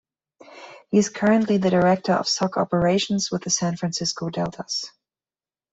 He 0.89 0.97
is 0.97 1.09
currently 1.11 1.57
the 1.59 1.69
Director 1.69 2.13
of 2.13 2.27
Soccer 2.27 2.59
Operations 2.59 3.29
with 3.29 3.43
the 3.43 3.51
San 3.51 3.77
Francisco 3.77 4.29
Deltas. 4.31 4.85